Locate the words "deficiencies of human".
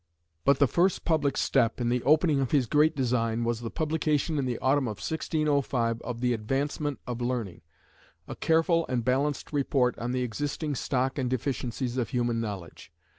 11.29-12.41